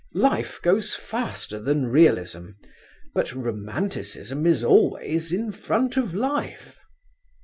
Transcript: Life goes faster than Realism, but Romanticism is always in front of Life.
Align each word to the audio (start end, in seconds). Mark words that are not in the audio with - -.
Life 0.15 0.59
goes 0.63 0.95
faster 0.95 1.59
than 1.59 1.85
Realism, 1.85 2.53
but 3.13 3.31
Romanticism 3.33 4.47
is 4.47 4.63
always 4.63 5.31
in 5.31 5.51
front 5.51 5.95
of 5.95 6.15
Life. 6.15 6.79